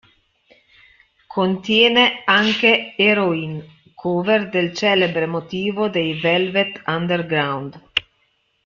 Contiene 1.27 2.23
anche 2.25 2.95
"Heroin", 2.97 3.63
cover 3.93 4.49
del 4.49 4.73
celebre 4.73 5.27
motivo 5.27 5.89
dei 5.89 6.19
Velvet 6.19 6.81
Underground. 6.87 7.79